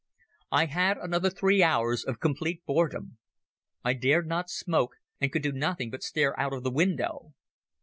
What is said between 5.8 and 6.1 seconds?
but